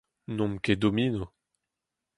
[0.35, 1.25] N'omp ket domino.